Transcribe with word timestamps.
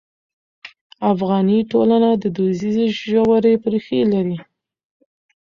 افغاني 1.11 1.59
ټولنه 1.71 2.09
دودیزې 2.35 2.85
ژورې 2.99 3.53
ریښې 3.71 4.01
لري. 4.13 4.37